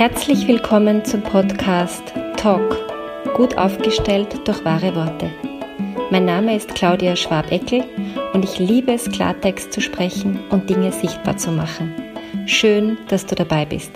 Herzlich 0.00 0.48
willkommen 0.48 1.04
zum 1.04 1.22
Podcast 1.22 2.02
Talk, 2.38 2.74
gut 3.34 3.58
aufgestellt 3.58 4.48
durch 4.48 4.64
wahre 4.64 4.94
Worte. 4.94 5.30
Mein 6.10 6.24
Name 6.24 6.56
ist 6.56 6.74
Claudia 6.74 7.16
Schwabeckel 7.16 7.84
und 8.32 8.42
ich 8.42 8.58
liebe 8.58 8.94
es, 8.94 9.10
Klartext 9.10 9.74
zu 9.74 9.82
sprechen 9.82 10.40
und 10.48 10.70
Dinge 10.70 10.90
sichtbar 10.90 11.36
zu 11.36 11.50
machen. 11.50 11.94
Schön, 12.46 12.96
dass 13.08 13.26
du 13.26 13.34
dabei 13.34 13.66
bist. 13.66 13.90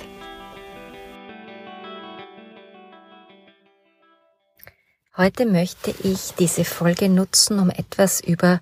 Heute 5.17 5.47
möchte 5.47 5.95
ich 6.03 6.35
diese 6.39 6.67
Folge 6.67 7.09
nutzen, 7.09 7.59
um 7.59 7.71
etwas 7.71 8.21
über 8.21 8.61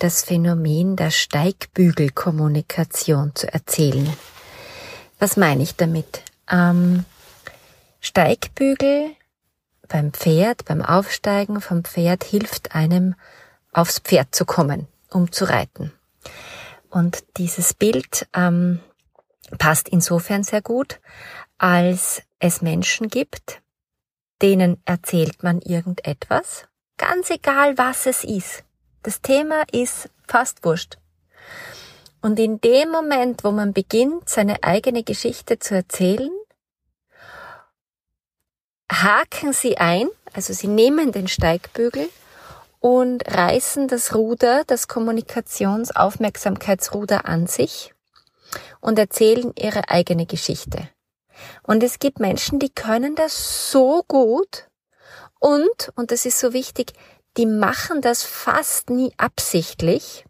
das 0.00 0.24
Phänomen 0.24 0.96
der 0.96 1.12
Steigbügelkommunikation 1.12 3.30
zu 3.36 3.46
erzählen. 3.54 4.12
Was 5.20 5.36
meine 5.36 5.62
ich 5.62 5.76
damit? 5.76 6.24
Ähm, 6.50 7.04
Steigbügel 8.00 9.10
beim 9.88 10.12
Pferd, 10.12 10.64
beim 10.64 10.82
Aufsteigen 10.82 11.60
vom 11.60 11.84
Pferd 11.84 12.24
hilft 12.24 12.74
einem 12.74 13.14
aufs 13.72 13.98
Pferd 13.98 14.34
zu 14.34 14.44
kommen, 14.44 14.88
um 15.10 15.30
zu 15.32 15.44
reiten. 15.44 15.92
Und 16.88 17.24
dieses 17.36 17.74
Bild 17.74 18.26
ähm, 18.34 18.80
passt 19.58 19.88
insofern 19.88 20.42
sehr 20.42 20.62
gut, 20.62 21.00
als 21.58 22.22
es 22.38 22.62
Menschen 22.62 23.08
gibt, 23.08 23.60
denen 24.42 24.80
erzählt 24.84 25.42
man 25.42 25.60
irgendetwas, 25.60 26.66
ganz 26.96 27.30
egal 27.30 27.76
was 27.78 28.06
es 28.06 28.24
ist. 28.24 28.64
Das 29.02 29.20
Thema 29.20 29.62
ist 29.72 30.08
fast 30.26 30.64
wurscht. 30.64 30.98
Und 32.22 32.38
in 32.38 32.60
dem 32.60 32.90
Moment, 32.90 33.44
wo 33.44 33.50
man 33.50 33.72
beginnt, 33.72 34.28
seine 34.28 34.62
eigene 34.62 35.02
Geschichte 35.02 35.58
zu 35.58 35.74
erzählen, 35.74 36.30
haken 38.90 39.52
sie 39.52 39.78
ein, 39.78 40.08
also 40.32 40.52
sie 40.52 40.66
nehmen 40.66 41.12
den 41.12 41.28
Steigbügel 41.28 42.08
und 42.80 43.22
reißen 43.26 43.88
das 43.88 44.14
Ruder, 44.14 44.64
das 44.66 44.88
Kommunikationsaufmerksamkeitsruder 44.88 47.24
an 47.26 47.46
sich 47.46 47.94
und 48.80 48.98
erzählen 48.98 49.52
ihre 49.56 49.88
eigene 49.90 50.24
Geschichte. 50.26 50.88
Und 51.62 51.82
es 51.82 51.98
gibt 51.98 52.20
Menschen, 52.20 52.58
die 52.58 52.68
können 52.70 53.14
das 53.14 53.70
so 53.70 54.02
gut 54.06 54.68
und, 55.38 55.90
und 55.94 56.10
das 56.10 56.26
ist 56.26 56.38
so 56.38 56.52
wichtig, 56.52 56.92
die 57.36 57.46
machen 57.46 58.02
das 58.02 58.24
fast 58.24 58.90
nie 58.90 59.14
absichtlich, 59.16 60.26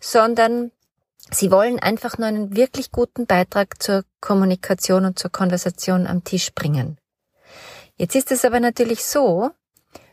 sondern 0.00 0.70
sie 1.30 1.50
wollen 1.50 1.78
einfach 1.78 2.18
nur 2.18 2.28
einen 2.28 2.54
wirklich 2.54 2.92
guten 2.92 3.24
Beitrag 3.26 3.82
zur 3.82 4.04
Kommunikation 4.20 5.06
und 5.06 5.18
zur 5.18 5.32
Konversation 5.32 6.06
am 6.06 6.24
Tisch 6.24 6.52
bringen. 6.54 6.98
Jetzt 7.98 8.14
ist 8.14 8.30
es 8.30 8.44
aber 8.44 8.60
natürlich 8.60 9.04
so, 9.04 9.50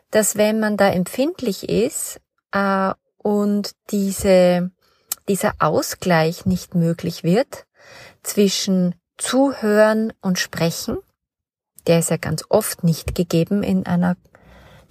dass 0.09 0.35
wenn 0.35 0.59
man 0.59 0.75
da 0.75 0.89
empfindlich 0.89 1.69
ist 1.69 2.19
äh, 2.51 2.91
und 3.17 3.71
diese, 3.91 4.71
dieser 5.29 5.53
Ausgleich 5.59 6.45
nicht 6.47 6.73
möglich 6.73 7.23
wird 7.23 7.67
zwischen 8.23 8.95
Zuhören 9.17 10.13
und 10.21 10.39
Sprechen, 10.39 10.97
der 11.85 11.99
ist 11.99 12.09
ja 12.09 12.17
ganz 12.17 12.43
oft 12.49 12.83
nicht 12.83 13.13
gegeben 13.13 13.61
in 13.61 13.85
einer 13.85 14.17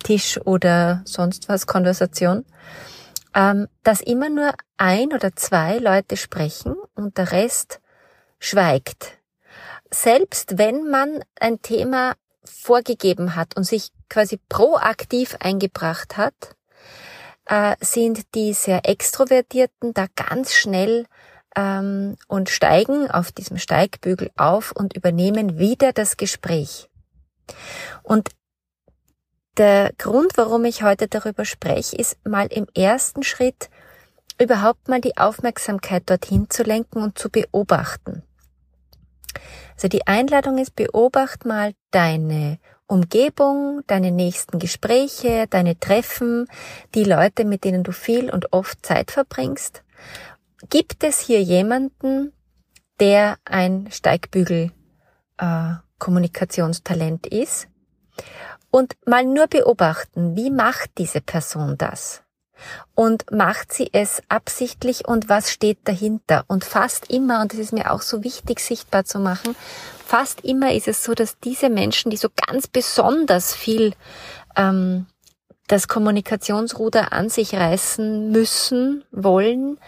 Tisch 0.04 0.40
oder 0.44 1.02
sonst 1.04 1.48
was 1.48 1.66
Konversation, 1.66 2.44
ähm, 3.34 3.66
dass 3.82 4.00
immer 4.02 4.30
nur 4.30 4.54
ein 4.76 5.12
oder 5.12 5.34
zwei 5.34 5.78
Leute 5.78 6.16
sprechen 6.16 6.76
und 6.94 7.18
der 7.18 7.32
Rest 7.32 7.80
schweigt. 8.38 9.18
Selbst 9.90 10.58
wenn 10.58 10.88
man 10.88 11.24
ein 11.40 11.60
Thema 11.60 12.14
vorgegeben 12.44 13.34
hat 13.34 13.56
und 13.56 13.64
sich 13.64 13.90
quasi 14.08 14.38
proaktiv 14.48 15.36
eingebracht 15.40 16.16
hat, 16.16 16.34
äh, 17.46 17.76
sind 17.80 18.34
die 18.34 18.52
sehr 18.52 18.88
extrovertierten 18.88 19.94
da 19.94 20.06
ganz 20.14 20.54
schnell 20.54 21.06
ähm, 21.56 22.16
und 22.28 22.50
steigen 22.50 23.10
auf 23.10 23.32
diesem 23.32 23.58
Steigbügel 23.58 24.30
auf 24.36 24.72
und 24.72 24.96
übernehmen 24.96 25.58
wieder 25.58 25.92
das 25.92 26.16
Gespräch. 26.16 26.88
Und 28.02 28.30
der 29.56 29.92
Grund, 29.98 30.36
warum 30.36 30.64
ich 30.64 30.82
heute 30.82 31.06
darüber 31.06 31.44
spreche, 31.44 31.96
ist 31.96 32.16
mal 32.26 32.46
im 32.46 32.66
ersten 32.74 33.22
Schritt 33.22 33.70
überhaupt 34.40 34.88
mal 34.88 35.00
die 35.00 35.16
Aufmerksamkeit 35.16 36.10
dorthin 36.10 36.50
zu 36.50 36.64
lenken 36.64 37.02
und 37.02 37.18
zu 37.18 37.30
beobachten. 37.30 38.24
Also 39.74 39.88
die 39.88 40.06
Einladung 40.06 40.58
ist, 40.58 40.76
beobacht 40.76 41.44
mal 41.44 41.72
deine 41.90 42.58
Umgebung, 42.86 43.82
deine 43.86 44.10
nächsten 44.10 44.58
Gespräche, 44.58 45.46
deine 45.48 45.78
Treffen, 45.78 46.46
die 46.94 47.04
Leute, 47.04 47.44
mit 47.44 47.64
denen 47.64 47.82
du 47.82 47.92
viel 47.92 48.30
und 48.30 48.52
oft 48.52 48.84
Zeit 48.84 49.10
verbringst. 49.10 49.82
Gibt 50.70 51.02
es 51.04 51.20
hier 51.20 51.42
jemanden, 51.42 52.32
der 53.00 53.38
ein 53.44 53.88
Steigbügel 53.90 54.70
äh, 55.38 55.72
Kommunikationstalent 55.98 57.26
ist? 57.26 57.68
Und 58.70 58.96
mal 59.06 59.24
nur 59.24 59.46
beobachten, 59.46 60.36
wie 60.36 60.50
macht 60.50 60.90
diese 60.98 61.20
Person 61.20 61.76
das? 61.78 62.22
Und 62.94 63.30
macht 63.30 63.72
sie 63.72 63.90
es 63.92 64.22
absichtlich 64.28 65.06
und 65.06 65.28
was 65.28 65.50
steht 65.50 65.78
dahinter? 65.84 66.44
Und 66.46 66.64
fast 66.64 67.10
immer, 67.10 67.42
und 67.42 67.52
das 67.52 67.60
ist 67.60 67.72
mir 67.72 67.90
auch 67.90 68.02
so 68.02 68.22
wichtig 68.24 68.60
sichtbar 68.60 69.04
zu 69.04 69.18
machen, 69.18 69.56
fast 70.04 70.42
immer 70.42 70.72
ist 70.72 70.88
es 70.88 71.02
so, 71.02 71.14
dass 71.14 71.38
diese 71.38 71.70
Menschen, 71.70 72.10
die 72.10 72.16
so 72.16 72.28
ganz 72.34 72.66
besonders 72.66 73.54
viel 73.54 73.94
ähm, 74.56 75.06
das 75.66 75.88
Kommunikationsruder 75.88 77.12
an 77.12 77.28
sich 77.28 77.54
reißen 77.54 78.30
müssen, 78.30 79.04
wollen, 79.10 79.78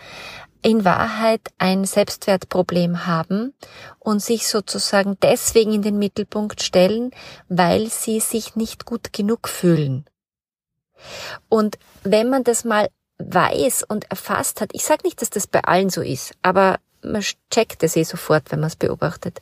in 0.63 0.85
Wahrheit 0.85 1.43
ein 1.59 1.85
Selbstwertproblem 1.85 3.07
haben 3.07 3.55
und 4.01 4.21
sich 4.21 4.49
sozusagen 4.49 5.17
deswegen 5.23 5.73
in 5.73 5.83
den 5.83 5.99
Mittelpunkt 5.99 6.63
stellen, 6.63 7.13
weil 7.49 7.87
sie 7.89 8.19
sich 8.19 8.57
nicht 8.57 8.85
gut 8.85 9.13
genug 9.13 9.49
fühlen. 9.49 10.07
Und 11.49 11.79
wenn 12.03 12.29
man 12.29 12.45
das 12.45 12.65
mal 12.65 12.89
weiß 13.19 13.85
und 13.85 14.11
erfasst 14.11 14.61
hat, 14.61 14.71
ich 14.73 14.85
sage 14.85 15.03
nicht, 15.05 15.23
dass 15.23 15.31
das 15.31 15.47
bei 15.47 15.63
allen 15.63 15.91
so 15.91 16.03
ist, 16.03 16.35
aber 16.43 16.79
man 17.03 17.23
checkt 17.51 17.83
es 17.83 17.97
eh 17.97 18.03
sofort, 18.03 18.51
wenn 18.51 18.61
man 18.61 18.69
es 18.69 18.77
beobachtet. 18.77 19.41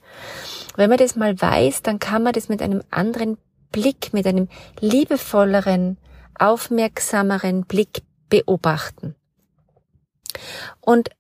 Wenn 0.77 0.91
man 0.91 0.99
das 0.99 1.17
mal 1.17 1.41
weiß, 1.41 1.83
dann 1.83 1.99
kann 1.99 2.23
man 2.23 2.33
das 2.33 2.49
mit 2.49 2.63
einem 2.63 2.83
anderen 2.91 3.39
Blick, 3.73 4.13
mit 4.13 4.27
einem 4.27 4.49
liebevolleren, 4.81 5.99
aufmerksameren 6.39 7.65
Blick 7.65 8.03
beobachten. 8.29 9.15
Und 10.81 11.11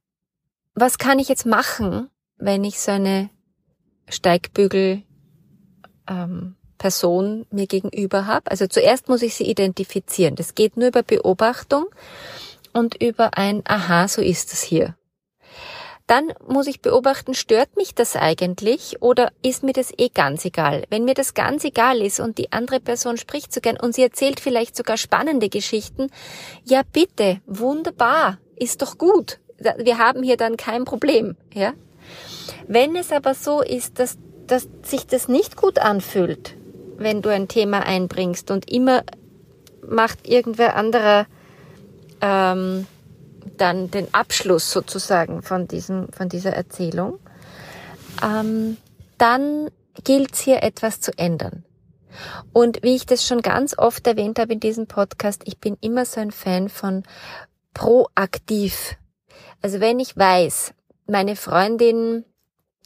was 0.74 0.98
kann 0.98 1.18
ich 1.18 1.28
jetzt 1.28 1.46
machen, 1.46 2.10
wenn 2.36 2.64
ich 2.64 2.80
so 2.80 2.92
eine 2.92 3.30
Steigbügel 4.08 5.02
ähm, 6.08 6.56
Person 6.84 7.46
mir 7.50 7.66
gegenüber 7.66 8.26
habe. 8.26 8.50
Also 8.50 8.66
zuerst 8.66 9.08
muss 9.08 9.22
ich 9.22 9.34
sie 9.34 9.48
identifizieren. 9.48 10.34
Das 10.36 10.54
geht 10.54 10.76
nur 10.76 10.88
über 10.88 11.02
Beobachtung 11.02 11.86
und 12.74 13.02
über 13.02 13.38
ein 13.38 13.62
Aha, 13.64 14.06
so 14.06 14.20
ist 14.20 14.52
es 14.52 14.60
hier. 14.60 14.94
Dann 16.06 16.34
muss 16.46 16.66
ich 16.66 16.82
beobachten, 16.82 17.32
stört 17.32 17.74
mich 17.76 17.94
das 17.94 18.16
eigentlich 18.16 19.00
oder 19.00 19.32
ist 19.40 19.62
mir 19.62 19.72
das 19.72 19.94
eh 19.96 20.10
ganz 20.10 20.44
egal? 20.44 20.84
Wenn 20.90 21.06
mir 21.06 21.14
das 21.14 21.32
ganz 21.32 21.64
egal 21.64 22.02
ist 22.02 22.20
und 22.20 22.36
die 22.36 22.52
andere 22.52 22.80
Person 22.80 23.16
spricht 23.16 23.54
so 23.54 23.62
gern 23.62 23.78
und 23.80 23.94
sie 23.94 24.02
erzählt 24.02 24.38
vielleicht 24.38 24.76
sogar 24.76 24.98
spannende 24.98 25.48
Geschichten, 25.48 26.10
ja 26.64 26.82
bitte, 26.92 27.40
wunderbar, 27.46 28.36
ist 28.56 28.82
doch 28.82 28.98
gut. 28.98 29.38
Wir 29.78 29.96
haben 29.96 30.22
hier 30.22 30.36
dann 30.36 30.58
kein 30.58 30.84
Problem, 30.84 31.38
ja? 31.54 31.72
Wenn 32.68 32.94
es 32.94 33.10
aber 33.10 33.32
so 33.32 33.62
ist, 33.62 33.98
dass, 33.98 34.18
dass 34.46 34.68
sich 34.82 35.06
das 35.06 35.28
nicht 35.28 35.56
gut 35.56 35.78
anfühlt, 35.78 36.58
wenn 36.96 37.22
du 37.22 37.28
ein 37.28 37.48
Thema 37.48 37.80
einbringst 37.84 38.50
und 38.50 38.70
immer 38.70 39.02
macht 39.86 40.26
irgendwer 40.26 40.76
anderer 40.76 41.26
ähm, 42.20 42.86
dann 43.56 43.90
den 43.90 44.12
Abschluss 44.12 44.70
sozusagen 44.70 45.42
von 45.42 45.68
diesem 45.68 46.08
von 46.12 46.28
dieser 46.28 46.52
Erzählung, 46.52 47.18
ähm, 48.22 48.76
dann 49.18 49.70
gilt 50.02 50.32
es 50.32 50.40
hier 50.40 50.62
etwas 50.62 51.00
zu 51.00 51.16
ändern. 51.18 51.64
Und 52.52 52.82
wie 52.82 52.94
ich 52.94 53.06
das 53.06 53.26
schon 53.26 53.42
ganz 53.42 53.76
oft 53.76 54.06
erwähnt 54.06 54.38
habe 54.38 54.52
in 54.52 54.60
diesem 54.60 54.86
Podcast, 54.86 55.42
ich 55.44 55.58
bin 55.58 55.76
immer 55.80 56.04
so 56.04 56.20
ein 56.20 56.30
Fan 56.30 56.68
von 56.68 57.02
proaktiv. 57.74 58.96
Also 59.62 59.80
wenn 59.80 59.98
ich 59.98 60.16
weiß, 60.16 60.74
meine 61.06 61.36
Freundin, 61.36 62.24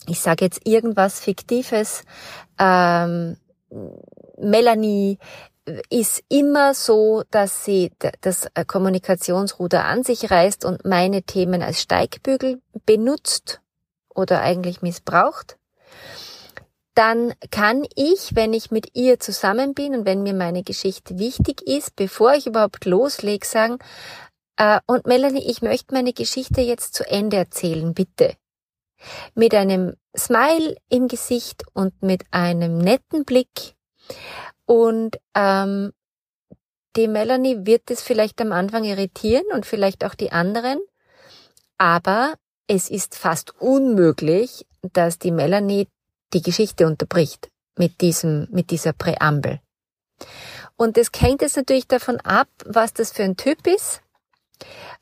ich 0.06 0.20
sage 0.20 0.44
jetzt 0.44 0.66
irgendwas 0.66 1.20
Fiktives, 1.20 2.04
ähm, 2.58 3.36
Melanie 4.38 5.18
ist 5.90 6.22
immer 6.28 6.74
so, 6.74 7.22
dass 7.30 7.64
sie 7.64 7.92
das 8.20 8.48
äh, 8.54 8.64
Kommunikationsruder 8.64 9.84
an 9.84 10.02
sich 10.02 10.30
reißt 10.30 10.64
und 10.64 10.84
meine 10.84 11.22
Themen 11.22 11.62
als 11.62 11.82
Steigbügel 11.82 12.60
benutzt 12.86 13.60
oder 14.14 14.40
eigentlich 14.40 14.82
missbraucht, 14.82 15.58
dann 16.94 17.32
kann 17.50 17.86
ich, 17.94 18.34
wenn 18.34 18.52
ich 18.52 18.70
mit 18.70 18.96
ihr 18.96 19.20
zusammen 19.20 19.74
bin 19.74 19.94
und 19.94 20.04
wenn 20.04 20.22
mir 20.22 20.34
meine 20.34 20.64
Geschichte 20.64 21.18
wichtig 21.18 21.62
ist, 21.62 21.94
bevor 21.94 22.34
ich 22.34 22.46
überhaupt 22.46 22.86
loslege, 22.86 23.46
sagen, 23.46 23.78
äh, 24.56 24.80
und 24.86 25.06
Melanie, 25.06 25.48
ich 25.48 25.62
möchte 25.62 25.94
meine 25.94 26.12
Geschichte 26.12 26.60
jetzt 26.60 26.94
zu 26.94 27.08
Ende 27.08 27.36
erzählen, 27.36 27.94
bitte. 27.94 28.34
Mit 29.34 29.54
einem 29.54 29.94
Smile 30.16 30.76
im 30.88 31.08
Gesicht 31.08 31.64
und 31.72 32.02
mit 32.02 32.24
einem 32.30 32.78
netten 32.78 33.24
Blick. 33.24 33.74
Und 34.66 35.18
ähm, 35.34 35.92
die 36.96 37.08
Melanie 37.08 37.66
wird 37.66 37.90
es 37.90 38.02
vielleicht 38.02 38.40
am 38.40 38.52
Anfang 38.52 38.84
irritieren 38.84 39.44
und 39.52 39.66
vielleicht 39.66 40.04
auch 40.04 40.14
die 40.14 40.32
anderen, 40.32 40.80
aber 41.76 42.34
es 42.66 42.90
ist 42.90 43.14
fast 43.14 43.54
unmöglich, 43.60 44.66
dass 44.92 45.18
die 45.18 45.30
Melanie 45.30 45.88
die 46.32 46.42
Geschichte 46.42 46.86
unterbricht 46.86 47.50
mit 47.76 48.00
diesem, 48.00 48.48
mit 48.50 48.70
dieser 48.70 48.92
Präambel. 48.92 49.60
Und 50.76 50.98
es 50.98 51.10
hängt 51.16 51.42
jetzt 51.42 51.56
natürlich 51.56 51.86
davon 51.86 52.20
ab, 52.20 52.48
was 52.64 52.92
das 52.92 53.12
für 53.12 53.22
ein 53.22 53.36
Typ 53.36 53.66
ist, 53.66 54.02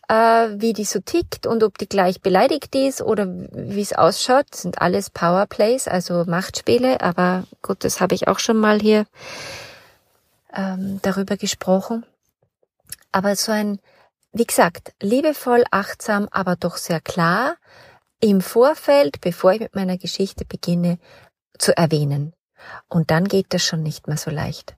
wie 0.08 0.72
die 0.72 0.84
so 0.84 1.00
tickt 1.00 1.46
und 1.46 1.64
ob 1.64 1.78
die 1.78 1.88
gleich 1.88 2.20
beleidigt 2.20 2.74
ist 2.76 3.02
oder 3.02 3.26
wie 3.26 3.80
es 3.80 3.92
ausschaut. 3.92 4.54
Sind 4.54 4.80
alles 4.80 5.10
Powerplays, 5.10 5.88
also 5.88 6.24
Machtspiele, 6.26 7.00
aber 7.00 7.44
gut, 7.62 7.82
das 7.84 8.00
habe 8.00 8.14
ich 8.14 8.28
auch 8.28 8.38
schon 8.38 8.56
mal 8.56 8.80
hier 8.80 9.06
ähm, 10.54 11.00
darüber 11.02 11.36
gesprochen. 11.36 12.06
Aber 13.12 13.34
so 13.34 13.50
ein, 13.52 13.80
wie 14.32 14.44
gesagt, 14.44 14.92
liebevoll, 15.00 15.64
achtsam, 15.70 16.28
aber 16.30 16.56
doch 16.56 16.76
sehr 16.76 17.00
klar, 17.00 17.56
im 18.20 18.40
Vorfeld, 18.40 19.20
bevor 19.20 19.52
ich 19.52 19.60
mit 19.60 19.74
meiner 19.74 19.98
Geschichte 19.98 20.44
beginne, 20.44 20.98
zu 21.58 21.76
erwähnen. 21.76 22.32
Und 22.88 23.10
dann 23.10 23.26
geht 23.26 23.46
das 23.50 23.64
schon 23.64 23.82
nicht 23.82 24.06
mehr 24.06 24.16
so 24.16 24.30
leicht. 24.30 24.76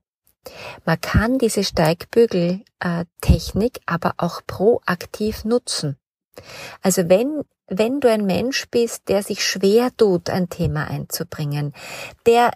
Man 0.85 1.01
kann 1.01 1.39
diese 1.39 1.65
Steigbügel-Technik 1.65 3.81
aber 3.87 4.15
auch 4.17 4.43
proaktiv 4.47 5.45
nutzen. 5.45 5.97
Also 6.83 7.09
wenn, 7.09 7.43
wenn 7.67 8.01
du 8.01 8.11
ein 8.11 8.27
Mensch 8.27 8.69
bist, 8.71 9.09
der 9.09 9.23
sich 9.23 9.45
schwer 9.45 9.91
tut, 9.97 10.29
ein 10.31 10.49
Thema 10.49 10.89
einzubringen, 10.89 11.75
der 12.27 12.51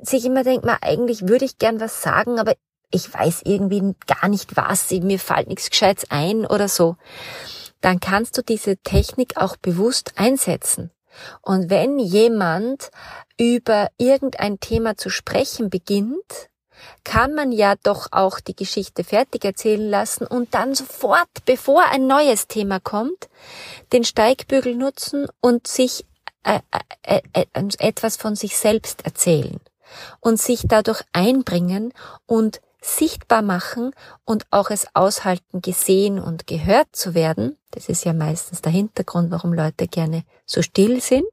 sich 0.00 0.24
immer 0.24 0.44
denkt, 0.44 0.64
man, 0.64 0.78
eigentlich 0.80 1.28
würde 1.28 1.44
ich 1.44 1.58
gern 1.58 1.80
was 1.80 2.02
sagen, 2.02 2.38
aber 2.38 2.54
ich 2.90 3.12
weiß 3.12 3.42
irgendwie 3.44 3.94
gar 4.06 4.28
nicht 4.28 4.56
was, 4.56 4.90
mir 4.90 5.18
fällt 5.18 5.48
nichts 5.48 5.70
Gescheites 5.70 6.10
ein 6.10 6.46
oder 6.46 6.68
so, 6.68 6.96
dann 7.80 8.00
kannst 8.00 8.38
du 8.38 8.42
diese 8.42 8.76
Technik 8.78 9.36
auch 9.36 9.56
bewusst 9.56 10.12
einsetzen. 10.16 10.90
Und 11.42 11.68
wenn 11.68 11.98
jemand 11.98 12.90
über 13.38 13.88
irgendein 13.98 14.60
Thema 14.60 14.96
zu 14.96 15.10
sprechen 15.10 15.68
beginnt, 15.68 16.48
kann 17.04 17.34
man 17.34 17.52
ja 17.52 17.74
doch 17.82 18.08
auch 18.10 18.40
die 18.40 18.56
Geschichte 18.56 19.04
fertig 19.04 19.44
erzählen 19.44 19.88
lassen 19.88 20.26
und 20.26 20.54
dann 20.54 20.74
sofort, 20.74 21.28
bevor 21.44 21.84
ein 21.90 22.06
neues 22.06 22.48
Thema 22.48 22.80
kommt, 22.80 23.28
den 23.92 24.04
Steigbügel 24.04 24.74
nutzen 24.74 25.26
und 25.40 25.66
sich 25.66 26.04
äh, 26.44 26.60
äh, 27.02 27.20
äh, 27.32 27.46
äh 27.52 27.68
etwas 27.78 28.16
von 28.16 28.34
sich 28.36 28.56
selbst 28.56 29.04
erzählen 29.04 29.60
und 30.20 30.40
sich 30.40 30.62
dadurch 30.66 31.02
einbringen 31.12 31.92
und 32.26 32.60
sichtbar 32.80 33.42
machen 33.42 33.94
und 34.24 34.44
auch 34.50 34.70
es 34.70 34.86
aushalten, 34.94 35.62
gesehen 35.62 36.18
und 36.18 36.46
gehört 36.46 36.88
zu 36.92 37.14
werden. 37.14 37.56
Das 37.70 37.88
ist 37.88 38.04
ja 38.04 38.12
meistens 38.12 38.60
der 38.60 38.72
Hintergrund, 38.72 39.30
warum 39.30 39.52
Leute 39.52 39.86
gerne 39.86 40.24
so 40.44 40.62
still 40.62 41.00
sind. 41.00 41.30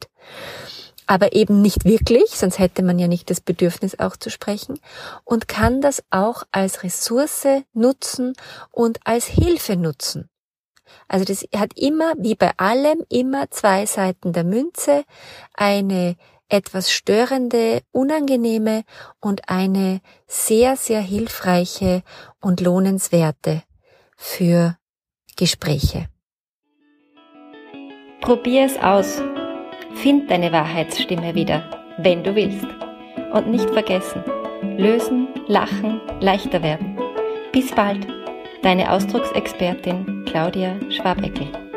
Aber 1.10 1.34
eben 1.34 1.64
nicht 1.64 1.86
wirklich, 1.86 2.38
sonst 2.38 2.60
hätte 2.60 2.84
man 2.84 3.00
ja 3.00 3.08
nicht 3.08 3.32
das 3.32 3.42
Bedürfnis 3.42 3.98
auch 3.98 4.16
zu 4.16 4.30
sprechen 4.30 4.80
und 5.24 5.48
kann 5.48 5.82
das 5.82 6.04
auch 6.12 6.44
als 6.52 6.84
Ressource 6.84 7.48
nutzen 7.74 8.34
und 8.72 9.00
als 9.06 9.26
Hilfe 9.26 9.76
nutzen. 9.76 10.30
Also 11.08 11.26
das 11.26 11.44
hat 11.56 11.72
immer, 11.76 12.14
wie 12.20 12.36
bei 12.36 12.52
allem, 12.58 13.04
immer 13.10 13.50
zwei 13.50 13.88
Seiten 13.88 14.34
der 14.34 14.44
Münze, 14.44 15.04
eine 15.56 16.16
etwas 16.48 16.92
störende, 16.92 17.82
unangenehme 17.92 18.84
und 19.20 19.50
eine 19.50 20.02
sehr, 20.28 20.76
sehr 20.76 21.02
hilfreiche 21.02 22.04
und 22.40 22.62
lohnenswerte 22.62 23.64
für 24.16 24.78
Gespräche. 25.38 26.08
Probier 28.22 28.66
es 28.66 28.78
aus. 28.78 29.24
Find 29.95 30.30
deine 30.30 30.51
Wahrheitsstimme 30.51 31.36
wieder, 31.36 31.63
wenn 31.97 32.24
du 32.24 32.36
willst. 32.36 32.68
Und 33.33 33.47
nicht 33.47 33.69
vergessen, 33.69 34.24
lösen, 34.77 35.27
lachen, 35.47 36.01
leichter 36.19 36.63
werden. 36.63 36.97
Bis 37.51 37.71
bald, 37.71 38.07
deine 38.62 38.91
Ausdrucksexpertin 38.91 40.25
Claudia 40.25 40.75
Schwabeckel. 40.89 41.69